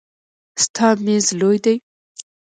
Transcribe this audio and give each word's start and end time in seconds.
ستا 0.63 0.87
میز 1.05 1.25
لوی 1.39 1.57
دی. 1.63 1.75